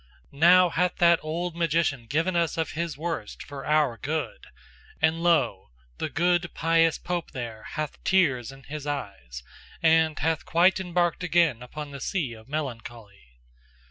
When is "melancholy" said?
12.49-13.41